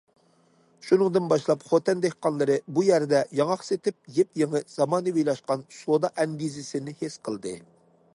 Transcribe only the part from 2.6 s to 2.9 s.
بۇ